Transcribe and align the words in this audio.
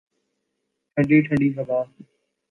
ٹھنڈی 0.97 1.17
ٹھنڈی 1.25 1.49
ہوا 1.57 1.79